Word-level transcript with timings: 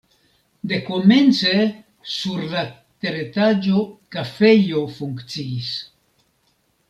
Dekomence 0.69 1.51
sur 2.13 2.41
la 2.55 2.63
teretaĝo 3.05 3.83
kafejo 4.17 4.81
funkciis. 4.97 5.71